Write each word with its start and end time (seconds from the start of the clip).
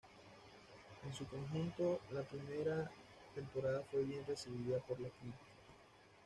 En 1.05 1.13
su 1.13 1.27
conjunto, 1.27 1.99
la 2.11 2.23
primera 2.23 2.89
temporada 3.35 3.83
fue 3.91 4.01
bien 4.03 4.25
recibida 4.27 4.79
por 4.79 4.99
la 4.99 5.09
crítica. 5.09 5.45